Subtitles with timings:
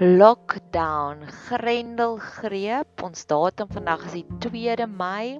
[0.00, 3.02] lockdown, grendelgreep.
[3.06, 5.38] Ons datum vandag is die 2de Mei.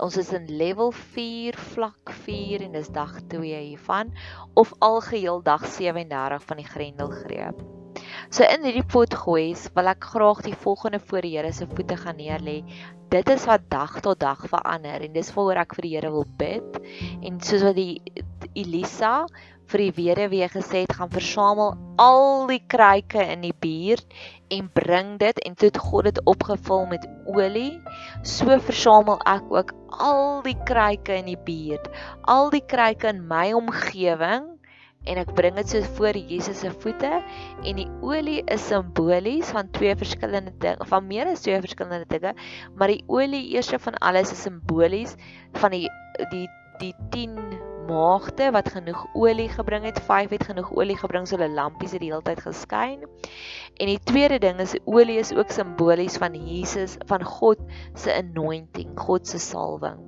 [0.00, 4.10] Ons is in level 4, vlak 4 en dis dag 2 hiervan
[4.56, 7.60] of algeheel dag 37 van die grendelgreep.
[8.32, 11.98] So in hierdie pot gooi, wil ek graag die volgende voor die Here se voete
[12.00, 12.62] gaan neerlê.
[13.12, 16.26] Dit is wat dag tot dag verander en dis waaroor ek vir die Here wil
[16.40, 16.80] bid.
[17.20, 18.00] En soos wat die
[18.56, 19.26] Elisa
[19.74, 24.06] vir die weduwee gesê het gaan versamel al die kruike in die buurt
[24.54, 25.40] en bring dit.
[25.42, 27.80] En toe het God dit opgevul met olie.
[28.22, 31.90] So versamel ek ook al die kruike in die buurt,
[32.30, 34.52] al die kruike in my omgewing.
[35.04, 37.10] En ek bring dit so voor Jesus se voete.
[37.66, 42.32] En die olie is simbolies van twee verskillende dinge, van meer as twee verskillende dinge,
[42.78, 45.18] maar die olie eerste van alles is simbolies
[45.60, 45.88] van die
[46.30, 46.48] die
[46.80, 51.52] die 10 maagde wat genoeg olie gebring het, 5 het genoeg olie gebring so hulle
[51.54, 53.04] lampies het die hele tyd geskyn.
[53.76, 57.60] En die tweede ding is olie is ook simbolies van Jesus, van God
[57.94, 60.00] se anointing, God se salwing.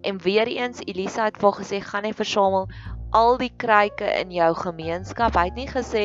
[0.00, 2.68] En weer eens Elisa het vir gesê gaan hy versamel
[3.16, 5.34] al die kruike in jou gemeenskap.
[5.34, 6.04] Hy het nie gesê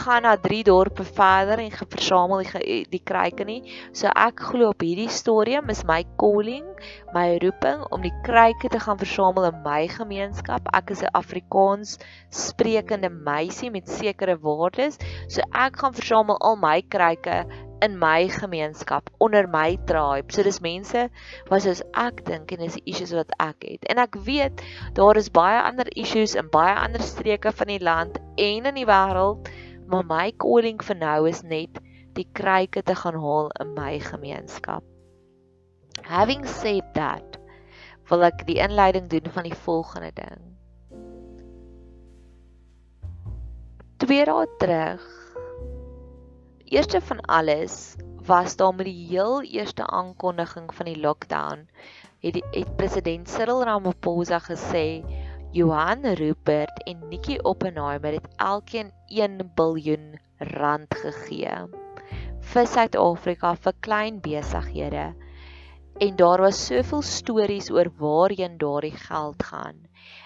[0.00, 3.60] gaan na 3 dorpe verder en versamel die die kruike nie.
[3.92, 6.66] So ek glo op hierdie stadium is my calling,
[7.14, 10.68] my roeping om die kruike te gaan versamel in my gemeenskap.
[10.74, 11.98] Ek is 'n Afrikaans
[12.30, 14.98] sprekende meisie met sekere waardes.
[15.28, 17.44] So ek gaan versamel al my kruike
[17.84, 20.32] in my gemeenskap onder my tribe.
[20.32, 21.08] So dis mense
[21.50, 23.84] wat soos ek dink en dis die issues wat ek het.
[23.92, 24.62] En ek weet
[24.96, 28.88] daar is baie ander issues in baie ander streke van die land en in die
[28.88, 29.50] wêreld,
[29.90, 31.80] maar my calling vir nou is net
[32.16, 34.84] die kruike te gaan haal in my gemeenskap.
[36.04, 37.36] Having said that,
[38.10, 40.40] wil ek die inleiding doen van die volgende ding.
[44.02, 45.04] Twee dae terug
[46.74, 47.94] eerste van alles
[48.26, 51.60] was daar met die heel eerste aankondiging van die lockdown
[52.24, 55.04] het die het president Cyril Ramaphosa gesê
[55.54, 61.54] Johan Rupert en Nikki Oppenheimer het elkeen 1 biljoen rand gegee
[62.54, 65.06] vir Suid-Afrika vir klein besighede
[65.98, 69.84] en daar was soveel stories oor waarheen daardie geld gaan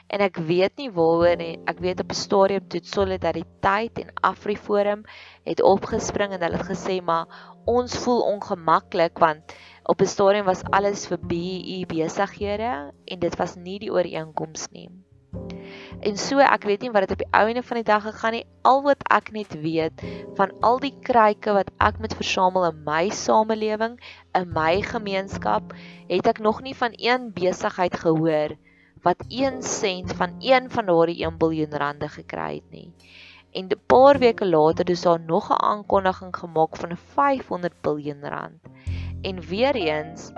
[0.09, 1.55] en ek weet nie waaroor nie.
[1.69, 5.03] Ek weet op 'n stadium toe Solidariteit en Afriforum
[5.45, 7.27] het opgespring en hulle het gesê maar
[7.65, 13.57] ons voel ongemaklik want op 'n stadium was alles vir BEE besighede en dit was
[13.57, 14.89] nie die ooreenkoms nie.
[16.01, 18.45] En so ek weet nie wat dit op die ouene van die dag gegaan nie.
[18.63, 20.05] Al wat ek net weet
[20.39, 23.97] van al die kruike wat ek met versamel in my samelewing,
[24.39, 25.75] in my gemeenskap,
[26.07, 28.55] het ek nog nie van een besigheid gehoor
[29.03, 32.93] wat 1 sent van een van daardie 1 miljard rande gekry het nie.
[33.53, 38.63] En 'n paar weke later het daar nog 'n aankondiging gemaak van 500 miljard rand.
[39.23, 40.31] En weer eens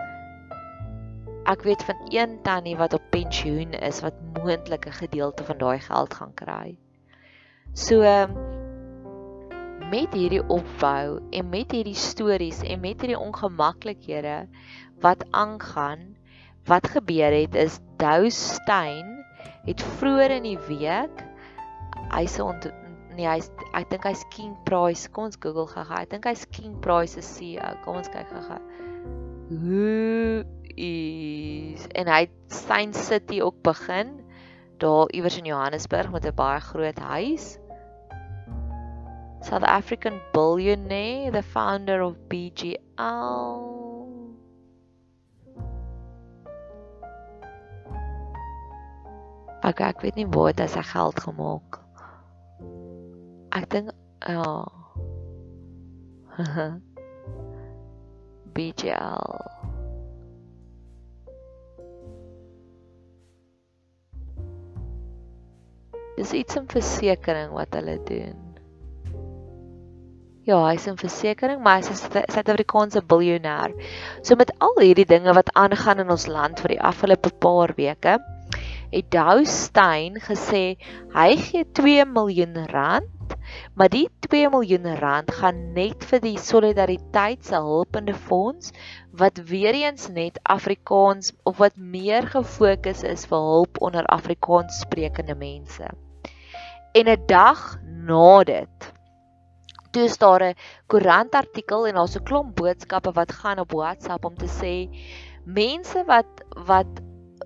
[1.49, 5.79] ek weet van een tannie wat op pensioen is wat moontlik 'n gedeelte van daai
[5.81, 6.77] geld gaan kry.
[7.73, 8.03] So
[9.91, 14.47] met hierdie opbou en met hierdie stories en met hierdie ongemaklikhede
[15.03, 16.17] wat aangaan
[16.69, 19.25] wat gebeur het is Dou Stein
[19.65, 21.25] het vroeër in die week
[22.15, 22.69] hy se ont
[23.17, 26.79] nee hy's ek dink hy's King Price kom ons Google gaga ek dink hy's King
[26.85, 28.61] Price se CEO kom ons kyk gaga
[29.51, 30.45] hoe
[30.77, 34.21] is en hy Stein City ook begin
[34.79, 37.59] daar iewers in Johannesburg met 'n baie groot huis
[39.41, 43.81] South African billionaire the founder of BGL
[49.61, 51.77] Ek ek weet nie waar dit sy geld gemaak.
[53.53, 53.93] Ek dink
[54.25, 54.65] ja.
[58.57, 59.50] BGL.
[66.21, 68.51] Dis iets in versekerings wat hulle doen.
[70.45, 73.73] Ja, hy's 'n versekering, maar hy's 'n Suid-Afrikaanse biljoenêr.
[74.23, 78.19] So met al hierdie dinge wat aangaan in ons land vir die afgelope paar weke,
[78.91, 80.77] het Dow Stein gesê
[81.15, 83.37] hy gee 2 miljoen rand,
[83.75, 88.75] maar die 2 miljoen rand gaan net vir die solidariteit se hulpende fonds
[89.23, 95.35] wat weer eens net Afrikaans of wat meer gefokus is vir hulp onder Afrikaans sprekende
[95.35, 95.89] mense.
[96.93, 98.93] En 'n dag na dit
[99.91, 100.57] toe is daar 'n
[100.87, 104.75] koerantartikel en daar's 'n klomp boodskappe wat gaan op WhatsApp om te sê
[105.45, 106.31] mense wat
[106.67, 106.93] wat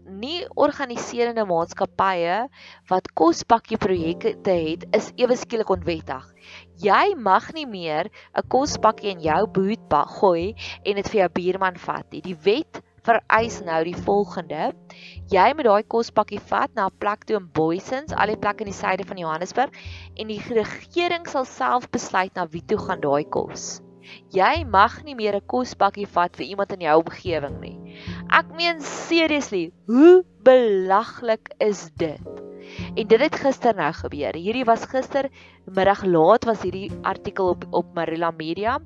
[0.05, 2.49] nie organiserende maatskappye
[2.89, 6.25] wat kospakkie projekte het is ewe skielik onwettig.
[6.77, 10.55] Jy mag nie meer 'n kospakkie in jou bootbag gooi
[10.85, 12.21] en dit vir jou buurman vat nie.
[12.21, 14.73] Die wet vereis nou die volgende.
[15.33, 18.73] Jy moet daai kospakkie vat na 'n plek toe in Boysens, al die plekke in
[18.73, 19.71] die suide van Johannesburg
[20.17, 23.81] en die regering sal self besluit na wie toe gaan daai kos.
[24.37, 27.79] Jy mag nie meer 'n kospakkie vat vir iemand in jou omgewing nie.
[28.31, 32.21] Ek meen seriously, hoe belaglik is dit?
[32.95, 34.35] En dit het gister nou gebeur.
[34.35, 35.31] Hierdie was gister
[35.65, 38.79] middag laat was hierdie artikel op op Marilla Media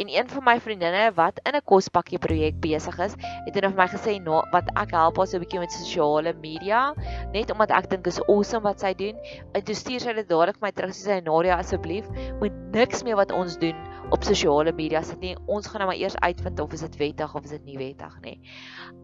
[0.00, 3.14] en een van my vriendinne wat in 'n kospakkie projek besig is,
[3.44, 6.32] het eendag vir my gesê nou wat ek help haar so 'n bietjie met sosiale
[6.40, 6.94] media,
[7.32, 9.16] net omdat ek dink is awesome wat sy doen.
[9.52, 12.08] En toe stuur sy dit dadelik my terug sê sy Nadia asseblief
[12.40, 13.76] moet niks meer wat ons doen
[14.10, 15.36] op sosiale media sit nie.
[15.46, 18.20] Ons gaan nou maar eers uitvind of is dit wettig of is dit nie wettig
[18.22, 18.40] nie.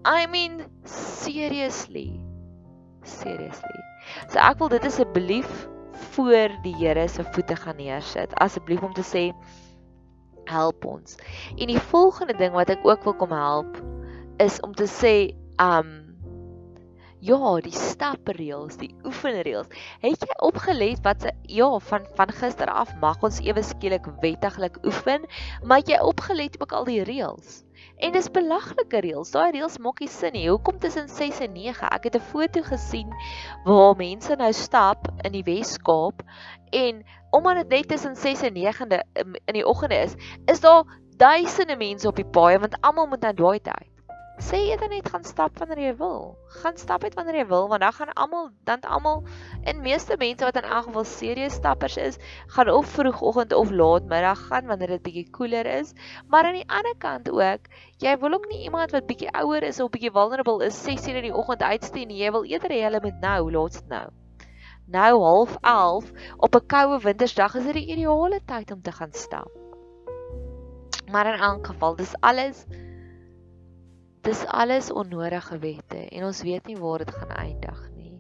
[0.05, 2.21] I mean seriously.
[3.03, 3.81] Seriously.
[4.29, 5.69] So ek wil dit asseblief
[6.15, 8.35] voor die Here se voete gaan neersit.
[8.35, 9.31] Asseblief om te sê
[10.49, 11.17] help ons.
[11.57, 13.81] En die volgende ding wat ek ook wil kom help
[14.43, 15.15] is om te sê
[15.61, 16.08] um
[17.21, 19.71] ja, die stapreëls, die oefenreëls.
[20.03, 24.79] Het jy opgelet wat se ja, van van gister af mag ons ewe skielik wettiglik
[24.87, 25.27] oefen,
[25.65, 27.65] maar het jy opgelet ook al die reëls?
[27.99, 29.33] En dis belaglike reëls.
[29.35, 30.47] Daai reëls maak nie sin nie.
[30.49, 31.91] Hoekom tussen 6 en 9?
[31.91, 33.11] Ek het 'n foto gesien
[33.65, 36.23] waar mense nou stap in die Wes-Kaap
[36.71, 39.03] en omdat dit net tussen 6 en 9de
[39.45, 40.15] in die oggende is,
[40.47, 40.85] is daar
[41.17, 43.98] duisende mense op die paaie want almal moet nou daai tyd
[44.39, 46.37] sê dan net gaan stap wanneer jy wil.
[46.63, 49.25] Gaan stap net wanneer jy wil want dan gaan almal dan almal
[49.65, 52.19] en meeste mense wat in elk geval serieus stappers is,
[52.55, 55.93] gaan of vroegoggend of laatmiddag gaan wanneer dit bietjie koeler is.
[56.31, 57.67] Maar aan die ander kant ook,
[57.99, 61.29] jy wil ook nie iemand wat bietjie ouer is of bietjie vulnerable is 6:00 in
[61.31, 62.23] die oggend uitstuur nie.
[62.23, 64.07] Jy wil eerder hê hulle moet nou, laatst nou.
[64.87, 69.13] Nou half 11 op 'n koue wintersdag is dit die ideale tyd om te gaan
[69.13, 69.51] stap.
[71.11, 72.67] Maar in elk geval, dis alles
[74.29, 78.17] dis alles onnodige wette en ons weet nie waar dit gaan eindig nie.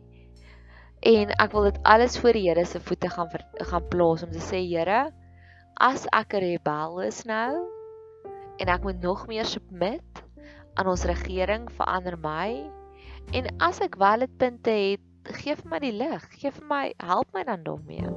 [1.05, 3.29] En ek wil dit alles voor die Here se voete gaan
[3.71, 5.11] gaan plaas om te sê Here,
[5.77, 7.53] as ek 'n rebel is nou
[8.59, 10.25] en ek moet nog meer submit
[10.75, 12.65] aan ons regering verander my
[13.37, 15.05] en as ek wel dit punte het,
[15.45, 18.09] gee vir my die lig, gee vir my help my dan daarmee.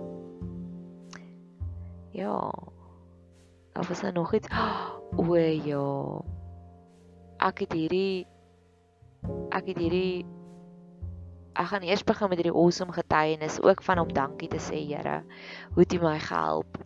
[2.15, 2.51] Ja.
[3.75, 4.47] Of is daar nog iets?
[5.19, 6.39] O ja
[7.41, 8.27] ek het hierdie
[9.53, 10.21] ek het hierdie
[11.57, 15.21] ek gaan eers begin met hierdie awesome getuienis ook van om dankie te sê Here
[15.73, 16.77] hoe het U my gehelp.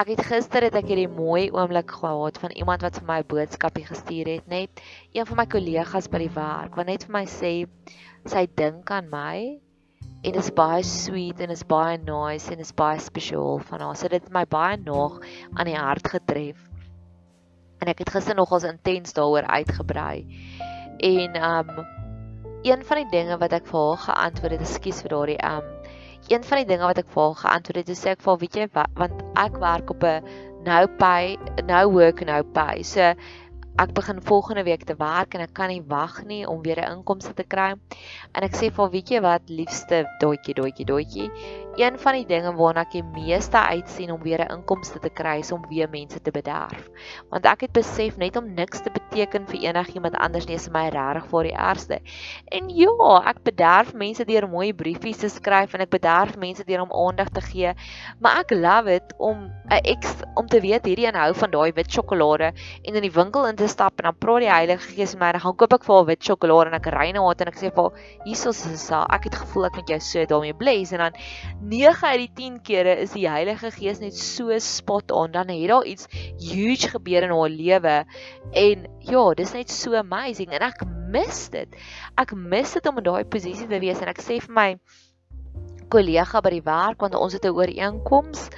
[0.00, 3.30] Ek het gister het ek hierdie mooi oomblik gehad van iemand wat vir my 'n
[3.34, 7.26] boodskapie gestuur het net een van my kollegas by die werk wat net vir my
[7.26, 7.52] sê
[8.24, 9.60] sy dink aan my
[10.24, 13.96] en dit is baie sweet en is baie nice en is baie spesiaal van haar.
[13.96, 15.20] So dit het my baie nog
[15.54, 16.69] aan die hart getref
[17.80, 20.26] en ek het gister nogals intens daaroor uitgebrei.
[21.00, 21.86] En um
[22.62, 25.68] een van die dinge wat ek vir haar geantwoord het, ekskuus vir daardie um
[26.28, 28.66] een van die dinge wat ek vir haar geantwoord het, sê ek vir weet jy
[28.76, 30.24] wat, want ek werk op 'n
[30.66, 32.82] no pay, no work no pay.
[32.82, 33.14] So
[33.80, 36.98] ek begin volgende week te werk en ek kan nie wag nie om weer 'n
[36.98, 37.74] inkomste te kry.
[38.34, 41.30] En ek sê vir weet jy wat, liefste doetjie, doetjie, doetjie,
[41.80, 45.38] een van die dinge waarna ek die meeste uitsien om weer 'n inkomste te kry
[45.40, 46.88] is om weer mense te bederf.
[47.30, 50.88] Want ek het besef net om niks te beteken vir enigiemand anders nie is my
[50.88, 52.00] regtig vir die ergste.
[52.44, 56.80] En ja, ek bederf mense deur mooi briefies te skryf en ek bederf mense deur
[56.80, 57.74] om aandag te gee,
[58.18, 61.72] maar ek love dit om 'n ex om te weet hierdie een hou van daai
[61.72, 65.12] wit sjokolade en in die winkel in te stap en dan praat die Heilige Gees
[65.14, 67.44] met my en gaan koop ek vir haar wit sjokolade en ek ry na haar
[67.44, 70.24] en ek sê vir haar hiersoos is dit ek het gevoel ek moet jou so
[70.32, 71.20] daarmee bless en dan
[71.70, 75.68] 9 uit die 10 kere is die Heilige Gees net so spot on dan het
[75.70, 76.08] daar iets
[76.42, 77.94] huge gebeur in haar lewe
[78.58, 80.82] en ja, dis net so amazing en ek
[81.14, 81.78] mis dit.
[82.18, 84.68] Ek mis dit om in daai posisie te wees en ek sê vir my
[85.94, 88.50] kollega by die werk want ons het 'n ooreenkoms.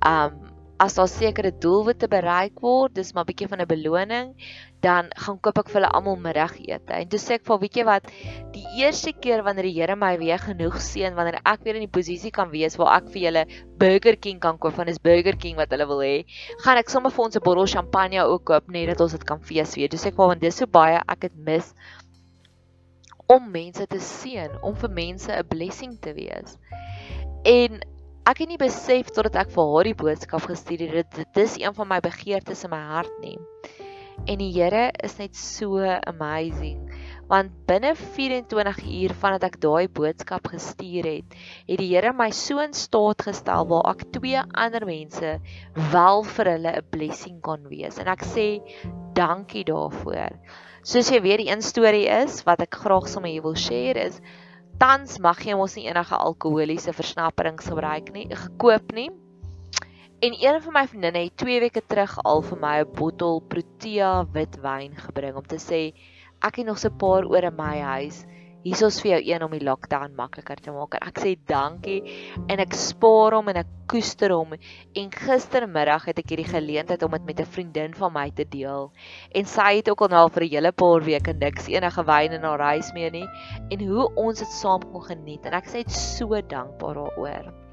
[0.00, 4.34] Um as daar sekere doelwitte bereik word, dis maar bietjie van 'n beloning,
[4.82, 6.92] dan gaan koop ek vir hulle almal middagete.
[6.92, 8.10] En toe sê ek vir weet jy wat,
[8.52, 11.96] die eerste keer wanneer die Here my weer genoeg seën wanneer ek weer in die
[11.98, 13.46] posisie kan wees waar ek vir julle
[13.78, 16.24] Burger King kan koop, want dis Burger King wat hulle wil hê,
[16.64, 19.40] gaan ek sommer vir ons 'n bottel champagne ook koop net dat ons dit kan
[19.40, 19.88] fees weer.
[19.88, 21.74] Sê ek vir want dis so baie ek het mis
[23.26, 26.58] om mense te seën, om vir mense 'n blessing te wees.
[27.44, 27.80] En
[28.24, 31.58] ek het nie besef totdat ek vir haar die boodskap gestuur het dit dit is
[31.60, 33.36] een van my begeertes in my hart nie.
[34.30, 36.80] En die Here is net so amazing
[37.28, 41.36] want binne 24 uur vandat ek daai boodskap gestuur het,
[41.68, 45.34] het die Here my so in staat gestel waar ek twee ander mense
[45.92, 47.98] wel vir hulle 'n blessing kon wees.
[47.98, 48.48] En ek sê
[49.16, 50.36] dankie daarvoor.
[50.84, 54.20] Soos jy weet, die een storie is wat ek graag sommer hier wil share is
[54.78, 59.10] tans mag jy mos nie enige alkoholiese versnapperings gebruik nie, gekoop nie.
[60.24, 64.24] En een van my vriendinne het 2 weke terug al vir my 'n bottel Protea
[64.32, 65.92] witwyn gebring om te sê
[66.40, 68.24] ek het nog so 'n paar oor in my huis.
[68.64, 70.94] Hier is vir jou een om die lockdown makliker te maak.
[71.04, 71.98] Ek sê dankie
[72.48, 74.54] en ek spaar hom en ek koester hom.
[74.96, 78.88] En gistermiddag het ek hierdie geleentheid om dit met 'n vriendin van my te deel.
[79.36, 82.48] En sy het ook al nou vir 'n hele paar weke niks enige wyn in
[82.48, 83.28] haar huis meer nie
[83.68, 85.44] en hoe ons dit saam kon geniet.
[85.44, 87.63] En ek sê dit so dankbaar daaroor.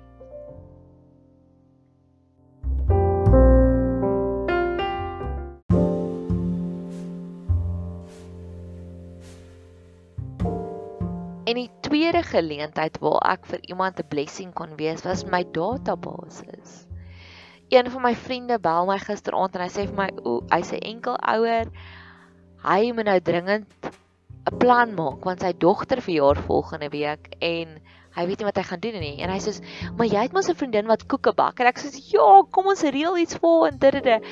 [11.51, 16.85] En die tweede geleentheid waar ek vir iemand 'n blessing kon wees, was my databasis.
[17.67, 20.79] Een van my vriende bel my gisteraand en hy sê vir my, "O, hy sê
[20.79, 21.67] enkel ouer,
[22.63, 27.81] hy moet nou dringend 'n plan maak want sy dogter verjaar volgende week en
[28.15, 29.51] hy weet nie wat hy gaan doen nie." En hy sê,
[29.97, 32.81] "Maar jy het mos 'n vriendin wat koeke bak." En ek sê, "Ja, kom ons
[32.81, 34.23] reël iets vir en dit dit."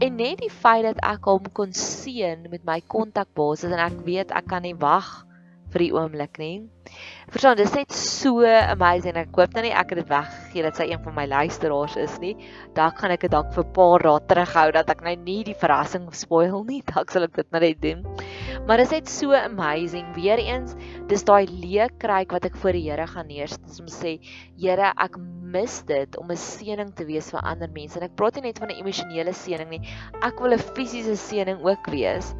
[0.00, 4.30] En net die feit dat ek hom kon seën met my kontakbasis en ek weet
[4.30, 5.26] ek kan nie wag
[5.74, 6.54] vir die oomblik nie.
[7.34, 9.16] Verstaan, dis net so amazing.
[9.18, 12.14] Ek hoop nou nie ek het dit weggegee dat sy een van my luisteraars is
[12.22, 12.34] nie.
[12.76, 15.58] Dalk gaan ek dit dalk vir 'n paar dae terughou dat ek nou nie die
[15.58, 16.82] verrassing spoil nie.
[16.94, 18.04] Dalk sal ek dit maar net doen.
[18.66, 20.06] Maar dis net so amazing.
[20.14, 20.76] Weereens,
[21.08, 24.18] dis daai leekryk wat ek voor die Here gaan neersit om sê,
[24.58, 27.98] Here, ek mis dit om 'n seëning te wees vir ander mense.
[27.98, 29.82] En ek praat nie net van 'n emosionele seëning nie.
[30.22, 32.34] Ek wil 'n fisiese seëning ook wees.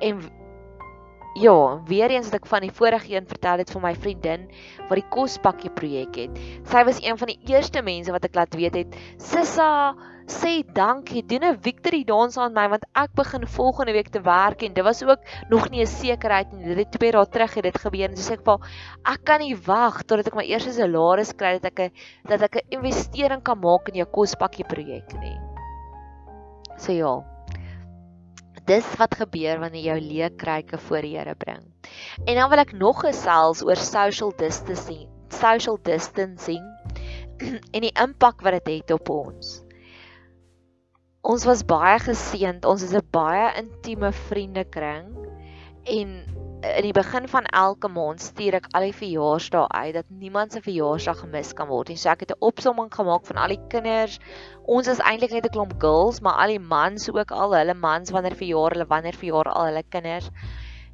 [0.00, 0.20] En
[1.36, 4.46] Ja, weer eens wat ek van die vorige een vertel het vir my vriendin
[4.88, 6.38] wat die kospakkie projek het.
[6.70, 9.92] Sy was een van die eerste mense wat ek laat weet het, "Sissa,
[10.26, 11.22] sê dankie.
[11.22, 14.84] Doen 'n victory dans aan my want ek begin volgende week te werk en dit
[14.84, 16.74] was ook nog nie 'n sekerheid nie.
[16.74, 18.58] Dit het twee dae terug het dit gebeur en so sê ek vir
[19.04, 21.92] ek kan nie wag totdat ek my eerste salaris kry dat ek 'n
[22.28, 25.38] dat ek 'n investering kan maak in jou kospakkie projek nie."
[26.78, 27.35] So ja,
[28.66, 31.62] dis wat gebeur wanneer jy jou leekryke voor die Here bring.
[32.26, 36.64] En dan wil ek nog gesels oor social distancing, social distancing
[37.74, 39.60] en die impak wat dit het, het op ons.
[41.26, 45.10] Ons was baie geseënd, ons is 'n baie intieme vriendekring
[45.86, 46.35] en
[46.74, 50.62] in die begin van elke maand stuur ek al die verjaarsdae uit dat niemand se
[50.64, 51.98] verjaarsdag gemis kan word nie.
[52.00, 54.18] So ek het 'n opsomming gemaak van al die kinders.
[54.66, 58.10] Ons is eintlik net 'n klomp girls, maar al die mans ook al hulle mans
[58.10, 60.30] wanneer verjaar hulle wanneer verjaar al hulle kinders.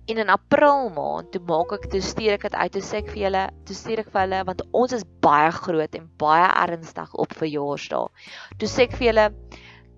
[0.06, 3.10] En in April maand toe maak ek toe stuur ek dit uit toe sê ek
[3.10, 7.14] vir julle, toe stuur ek vir hulle want ons is baie groot en baie ernstig
[7.14, 8.08] op verjaarsdae.
[8.58, 9.26] Toe sê ek vir julle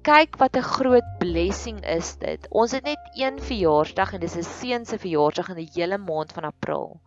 [0.04, 2.46] kyk wat 'n groot blessing is dit.
[2.50, 6.32] Ons het net een verjaarsdag en dis 'n seun se verjaarsdag in die hele maand
[6.32, 7.00] van April.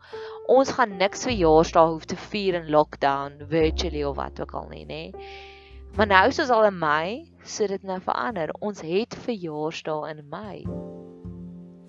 [0.47, 4.85] Ons gaan niks verjaarsdag hoef te vier in lockdown virtually of wat ook al nie,
[4.85, 5.13] nê.
[5.95, 8.49] Maar nou is ons al in Mei, so dit nou verander.
[8.59, 10.65] Ons het verjaarsdag in Mei.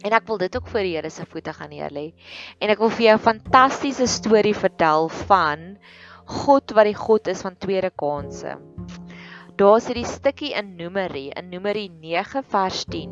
[0.05, 2.12] En ek wil dit ook voor die Here se voete gaan neerlê.
[2.61, 5.79] En ek wil vir jou 'n fantastiese storie vertel van
[6.25, 8.59] God wat die God is van tweede kansse.
[9.59, 13.11] Daar's hierdie stukkie in Numeri, in Numeri 9 vers 10.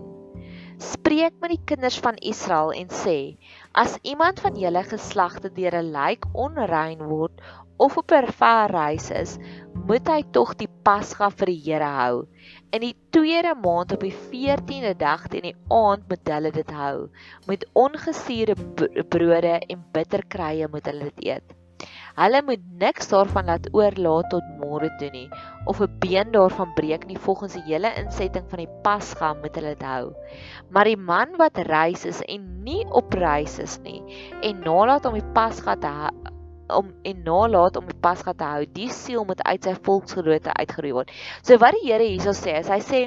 [0.79, 3.35] Spreek met die kinders van Israel en sê:
[3.75, 7.43] As iemand van julle geslagte deur 'n lijk onrein word
[7.83, 9.35] of op 'n ver reis is,
[9.88, 12.23] moet hy tog die Pasga vir die Here hou.
[12.71, 17.11] In die tweede maand op die 14de dag teen die aand moet hulle dit hou.
[17.50, 18.55] Met ongesuurde
[19.11, 21.55] brode en bitterkrye moet hulle dit eet.
[22.16, 25.26] Hulle moet niks daarvan laat oorlaat tot môre toe nie
[25.68, 29.75] of 'n been daarvan breek nie volgens die hele insetting van die Pasga moet hulle
[29.75, 30.14] dit hou.
[30.70, 34.00] Maar die man wat reis is en nie op reis is nie
[34.42, 35.92] en nalat om die Pasga te
[36.78, 40.92] om en nalat om die Pasga te hou, die siel moet uit sy volksgenote uitgeroei
[40.92, 41.12] word.
[41.42, 43.02] So wat die Here hierso sê, is hy sê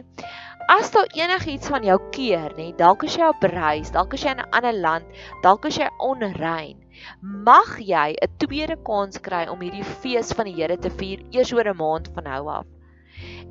[0.69, 4.35] As daar enigiets van jou keer, nê, dalk as jy op reis, dalk as jy
[4.35, 5.05] in 'n ander land,
[5.41, 6.77] dalk as jy onrein,
[7.21, 11.53] mag jy 'n tweede kans kry om hierdie fees van die Here te vier eers
[11.53, 12.67] oor 'n maand van nou af.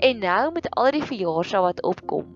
[0.08, 2.26] En nou met al die verjaarsdae wat opkom,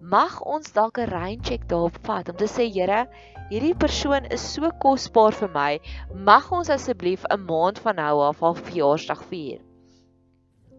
[0.00, 3.06] mag ons dalk 'n rain check daarop vat om te sê Here,
[3.50, 5.80] hierdie persoon is so kosbaar vir my,
[6.14, 9.60] mag ons asseblief 'n maand van nou af haar verjaarsdag vier.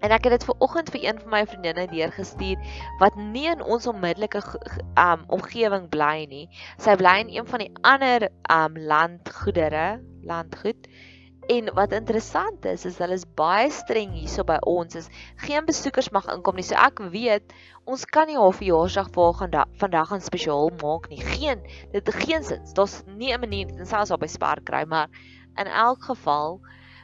[0.01, 2.57] En ek het dit ver oggend vir een van my vriendinne deurgestuur
[2.99, 4.41] wat nie in ons onmiddellike
[4.97, 6.47] um omgewing bly nie.
[6.81, 10.89] Sy bly in een van die ander um landgoedere, landgoed.
[11.53, 14.97] En wat interessant is, is hulle is baie streng hierso by ons.
[14.97, 15.09] Is
[15.45, 16.65] geen besoekers mag inkom nie.
[16.65, 17.53] So ek weet
[17.85, 21.21] ons kan nie haar verjaarsdag vir haar vandag gaan spesiaal maak nie.
[21.21, 21.61] Geen
[21.93, 22.65] dit geen sin.
[22.73, 25.09] Daar's nie 'n manier dit selfs op by Spar kry, maar
[25.57, 26.61] in elk geval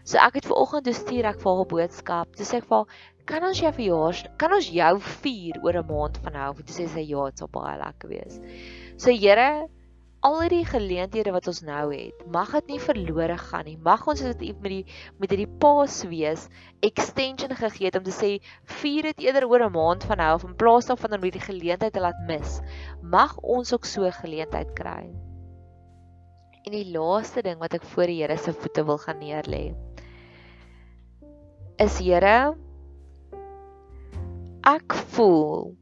[0.07, 2.35] So ek het ver oggend toe stuur ek vir haar 'n boodskap.
[2.39, 2.91] Toe sê ek vir haar,
[3.27, 6.87] "Kan ons jou verjaars, kan ons jou vier oor 'n maand van nou?" Toe sê
[6.87, 8.39] sy, "Ja, dit sal baie lekker wees."
[8.95, 9.67] So Here,
[10.23, 13.77] al die geleenthede wat ons nou het, mag dit nie verlore gaan nie.
[13.77, 14.85] Mag ons dit met die
[15.19, 16.47] met hierdie paas wees
[16.81, 20.43] extension gegee het om te sê vier dit eerder oor 'n maand van nou af
[20.45, 22.61] in plaas daarvan om hierdie geleentheid te laat mis.
[23.01, 25.11] Mag ons ook so 'n geleentheid kry.
[26.63, 29.75] En die laaste ding wat ek voor die Here se voete wil gaan neerlê
[31.77, 32.55] is Here
[34.65, 35.75] ek voel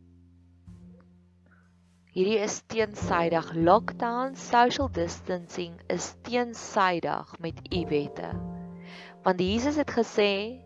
[2.16, 3.54] hierdie is teensydig.
[3.56, 8.34] Lockdown social distancing is teensydig met u wette.
[9.24, 10.60] Want Jesus het gesê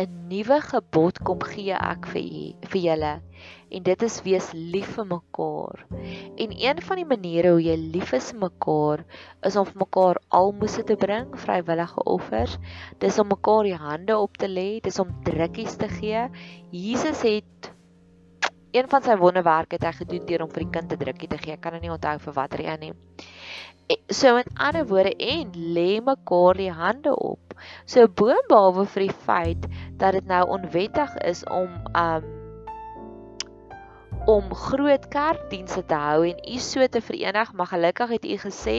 [0.00, 3.10] 'n nuwe gebod kom gee ek vir u vir julle
[3.76, 5.82] en dit is wees lief vir mekaar.
[6.44, 9.04] En een van die maniere hoe jy lief is vir mekaar
[9.48, 12.58] is om vir mekaar almoses te bring, vrywillige offers.
[13.04, 16.26] Dis om mekaar die hande op te lê, dis om drukkies te gee.
[16.70, 17.72] Jesus het
[18.72, 21.38] een van sy wonderwerke het hy gedoen deur om vir die kind 'n drukkie te
[21.38, 21.52] gee.
[21.52, 22.92] Ek kan nou nie onthou vir watter een nie.
[24.08, 27.54] So met ander woorde en lê mekaar die hande op.
[27.84, 29.66] So boonbehalwe vir die feit
[29.98, 32.30] dat dit nou onwettig is om um
[34.26, 38.76] om groot kerkdienste te hou en u so te verenig, maar gelukkig het u gesê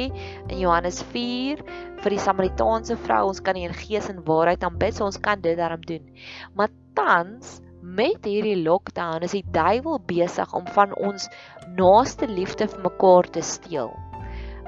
[0.47, 1.59] in Johannes 4
[1.99, 5.41] vir die Samaritaanse vrou ons kan nie in gees en waarheid aanbid, so ons kan
[5.41, 6.07] dit daarom doen.
[6.55, 11.27] Maar tans met hierdie lockdown is die duiwel besig om van ons
[11.75, 13.91] naaste liefde vir mekaar te steel.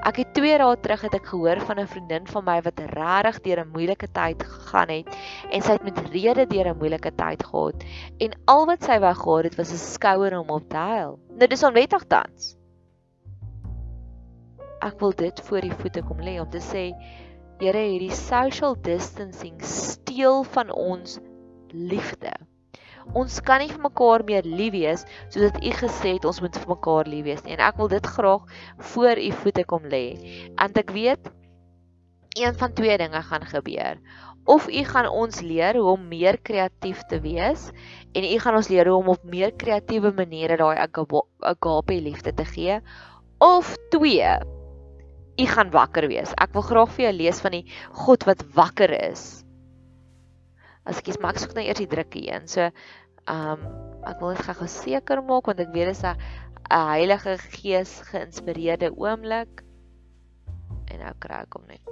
[0.06, 3.40] Ek het 2 dae terug het ek gehoor van 'n vriendin van my wat regtig
[3.46, 5.08] deur 'n moeilike tyd gegaan het
[5.50, 7.84] en sy het met rede deur 'n moeilike tyd gehad
[8.20, 11.18] en al wat sy wou gehad het was 'n skouer om op te huil.
[11.28, 12.56] Nou dis onwettig tans.
[14.82, 16.92] Ek wil dit voor die voete kom lê om te sê
[17.58, 21.18] Here hierdie social distancing steel van ons
[21.72, 22.36] liefde.
[23.14, 26.56] Ons kan nie vir mekaar meer lief wees soos wat U gesê het ons moet
[26.58, 27.54] vir mekaar lief wees nie.
[27.54, 28.46] En ek wil dit graag
[28.92, 30.04] voor U voete kom lê.
[30.58, 31.30] Want ek weet
[32.36, 34.00] een van twee dinge gaan gebeur.
[34.44, 37.70] Of U gaan ons leer hoe om meer kreatief te wees
[38.12, 42.44] en U gaan ons leer hoe om op meer kreatiewe maniere daai agape liefde te
[42.44, 42.80] gee.
[43.38, 44.34] Of twee
[45.36, 46.32] U gaan wakker wees.
[46.40, 47.66] Ek wil graag vir jou lees van die
[48.04, 49.45] God wat wakker is.
[50.86, 52.48] As ek kies maar ek soek nou eers die drukkie een.
[52.50, 52.70] So
[53.26, 53.68] ehm um,
[54.06, 56.16] ek wil net gou seker maak want ek weet dit is 'n
[56.70, 59.62] Heilige Gees geïnspireerde oomblik.
[60.90, 61.82] En nou kry ek hom net.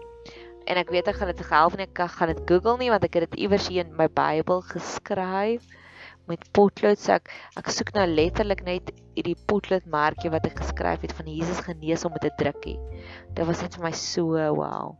[0.67, 3.19] En ek weet ek gaan dit gehelp en ek gaan dit Google nie want ek
[3.19, 5.67] het dit iewers hier in my Bybel geskryf
[6.31, 7.29] met potlood so ek
[7.61, 12.05] ek soek nou letterlik net hierdie potlood merkie wat ek geskryf het van Jesus genees
[12.05, 12.79] om met 'n drukkie.
[13.35, 14.97] Dit was net vir my so wow.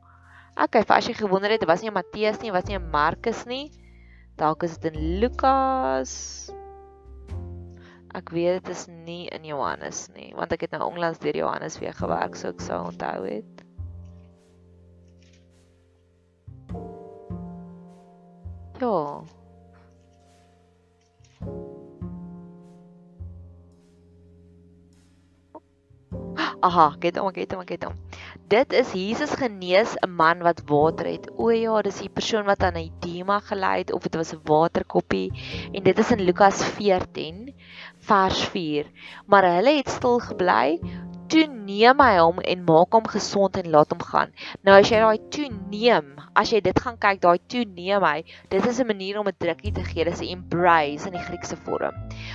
[0.55, 3.73] Okay, as jy gewonder het, dit was nie Matteus nie, was nie Markus nie.
[4.37, 6.15] Dalk is dit in Lukas.
[8.15, 11.79] Ek weet dit is nie in Johannes nie, want ek het nou onlangs deur Johannes
[11.83, 13.65] weer gewerk, so ek sou onthou het.
[18.83, 18.99] Ja.
[26.65, 27.99] Aha, get hom, get hom, get hom
[28.55, 31.31] dit is Jesus genees 'n man wat water het.
[31.37, 35.33] O ja, dis die persoon wat aan edema gely het of dit was 'n waterkoppie
[35.73, 37.55] en dit is in Lukas 14
[37.99, 38.87] vers 4.
[39.27, 40.79] Maar hulle het stil gebly
[41.27, 44.33] toe neem hy hom en maak hom gesond en laat hom gaan.
[44.67, 48.25] Nou as jy daai toe neem, as jy dit gaan kyk, daai toe neem hy,
[48.51, 51.57] dit is 'n manier om 'n drukkie te gee, dis 'n embrace in die Griekse
[51.57, 51.95] vorm.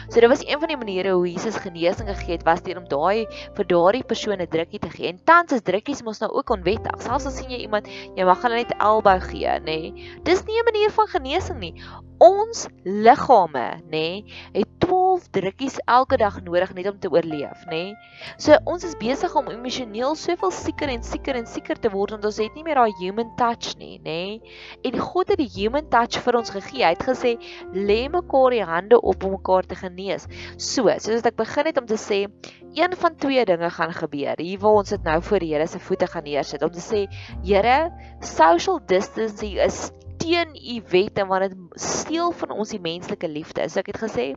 [0.10, 2.88] So dit was een van die maniere hoe Jesus genesing gegee het, was deur om
[2.88, 5.08] daai vir daardie persoon 'n drukkie te gee.
[5.08, 7.02] En tans is drukkies mos nou ook onwettig.
[7.02, 9.92] Selfs al sien jy iemand, jy mag hulle net elbow gee, nê.
[9.92, 10.20] Nee.
[10.24, 11.74] Dis nie 'n manier van genesing nie.
[12.20, 17.70] Ons liggame, nê, nee, het 12 drukkies elke dag nodig net om te oorleef, nê.
[17.70, 17.96] Nee.
[18.38, 22.26] So ons is besig om emosioneel soveel sieker en sieker en sieker te word want
[22.26, 24.16] ons het nie meer daai human touch nie, nê?
[24.40, 24.54] Nee?
[24.88, 26.84] En God het die human touch vir ons gegee.
[26.86, 27.36] Hy het gesê,
[27.74, 30.28] "Lê mekaar die hande op om mekaar te genees."
[30.58, 32.28] So, soos ek begin het om te sê,
[32.74, 34.36] een van twee dinge gaan gebeur.
[34.38, 37.08] Hier waar ons dit nou voor die Here se voete gaan neersit om te sê,
[37.44, 43.66] Here, social distancing is teen u wette want dit steel van ons die menslike liefde.
[43.70, 44.28] So ek het gesê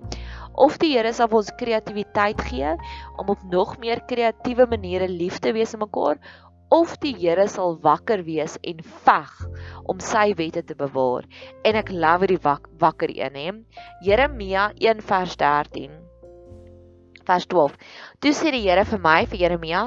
[0.53, 2.75] of die Here sal ons kreatiwiteit gee
[3.21, 6.21] om op nog meer kreatiewe maniere lief te wees aan mekaar
[6.73, 9.33] of die Here sal wakker wees en veg
[9.85, 11.27] om sy wette te bewaar.
[11.69, 13.51] En ek love die wak, wakker een hè.
[14.07, 16.01] Jeremia 1 vers 13
[17.27, 17.77] vers 12.
[18.25, 19.83] Toe sê die Here vir my vir Jeremia,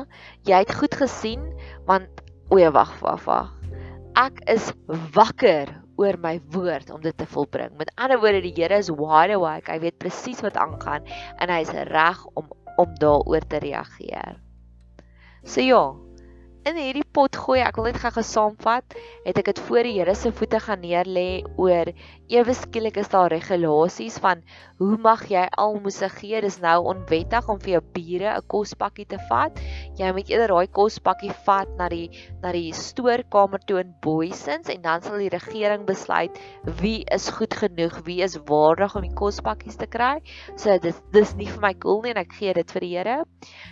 [0.47, 1.49] jy het goed gesien
[1.89, 2.21] want
[2.53, 3.51] o, wag, wag, wag.
[4.15, 4.69] Ek is
[5.17, 7.73] wakker oor my woord om dit te volbring.
[7.77, 9.71] Met ander woorde, die Here is wide awake.
[9.71, 11.07] Hy weet presies wat aangaan
[11.39, 14.35] en hy is reg om om daaroor te reageer.
[15.47, 15.83] So ja,
[16.65, 17.59] in hierdie pot gooi.
[17.61, 18.95] Ek wil net gou gesaamvat.
[19.25, 21.91] Het ek dit voor die Here se voete gaan neerlê oor
[22.33, 24.41] ewe skielik is daar regulasies van
[24.79, 26.41] hoe mag jy almoses gee?
[26.41, 29.61] Dis nou onwettig om vir jou bure 'n kospakkie te vat.
[29.99, 32.09] Jy moet eerder daai kospakkie vat na die
[32.41, 36.33] na die stoorkamer toe in Boysens en dan sal die regering besluit
[36.81, 40.21] wie is goed genoeg, wie is waardig om die kospakkies te kry.
[40.57, 43.23] So dis dis nie vir my cool nie en ek gee dit vir die Here.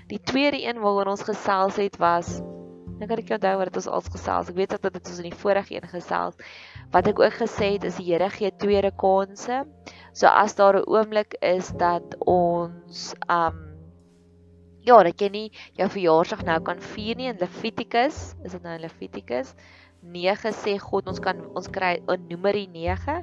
[0.10, 2.42] Die tweede een waaroor ons gesels het was
[3.04, 4.50] Dan kan ek onthou wat dit ons als gesels.
[4.54, 6.38] Ek weet dat dit ons in die vorige een gesels.
[6.94, 9.66] Wat ek ook gesê het is die Here gee tweede kansse.
[10.16, 13.60] So as daar 'n oomblik is dat ons um
[14.88, 18.76] ja, dat jy nie jou verjaarsdag nou kan vier nie in Levitikus, is dit nou
[18.76, 19.56] in Levitikus
[20.04, 23.16] 9 sê God ons kan ons kry 'n Numeri 9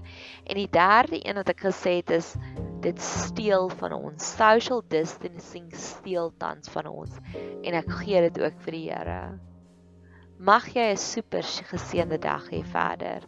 [0.47, 2.37] en die derde een wat ek gesê het is
[2.81, 7.21] dit steel van ons social distancing steel tans van ons
[7.63, 9.50] en ek gee dit ook vir die Here.
[10.41, 13.21] Mag jy 'n super geseënde dag hê verder.